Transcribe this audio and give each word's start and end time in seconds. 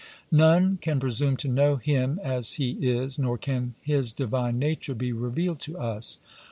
^ 0.01 0.03
None 0.31 0.77
can 0.81 0.99
presume 0.99 1.37
to 1.37 1.47
know 1.47 1.75
Him 1.75 2.19
as 2.23 2.53
He 2.53 2.71
is, 2.71 3.19
nor 3.19 3.37
can 3.37 3.75
His 3.83 4.11
divine 4.11 4.57
nature 4.57 4.95
be 4.95 5.11
revealed 5.13 5.59
to 5.59 5.77
us. 5.77 6.17